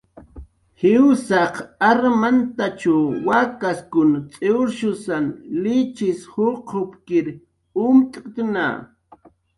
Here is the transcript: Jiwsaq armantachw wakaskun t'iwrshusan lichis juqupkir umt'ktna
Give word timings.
Jiwsaq 0.79 1.55
armantachw 1.89 2.97
wakaskun 3.27 4.11
t'iwrshusan 4.31 5.25
lichis 5.61 6.19
juqupkir 6.33 7.27
umt'ktna 7.85 8.67